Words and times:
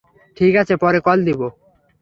ঠিক 0.37 0.53
আছে, 0.55 0.73
পরে 0.75 0.99
কল 0.99 1.19
দিব। 1.25 1.41